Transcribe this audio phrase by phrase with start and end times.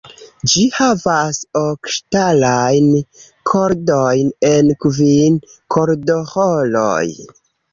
[0.51, 2.89] Ĝi havas ok ŝtalajn
[3.51, 5.39] kordojn en kvin
[5.77, 7.07] kordoĥoroj.